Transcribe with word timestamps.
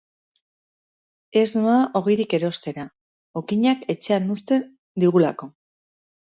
Ez 1.41 1.51
noa 1.65 1.75
ogirik 2.01 2.33
erostera, 2.39 2.87
okinak 3.43 3.87
etxean 3.97 4.29
uzten 4.39 4.67
digulako. 5.07 5.55